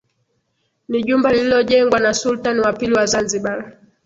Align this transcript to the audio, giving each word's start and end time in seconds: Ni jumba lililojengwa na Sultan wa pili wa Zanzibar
Ni 0.87 1.03
jumba 1.03 1.31
lililojengwa 1.33 1.99
na 1.99 2.13
Sultan 2.13 2.59
wa 2.59 2.73
pili 2.73 2.93
wa 2.93 3.05
Zanzibar 3.05 3.77